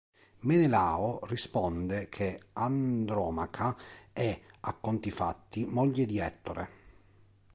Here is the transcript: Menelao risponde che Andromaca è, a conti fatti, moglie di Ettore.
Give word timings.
Menelao 0.39 1.19
risponde 1.27 2.09
che 2.09 2.45
Andromaca 2.53 3.77
è, 4.11 4.41
a 4.61 4.73
conti 4.73 5.11
fatti, 5.11 5.63
moglie 5.67 6.07
di 6.07 6.17
Ettore. 6.17 6.69